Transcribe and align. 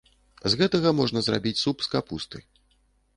З 0.53 0.57
гэтага 0.61 0.93
можна 0.99 1.23
зрабіць 1.27 1.55
суп 1.65 1.85
з 1.89 1.91
капусты. 1.97 2.43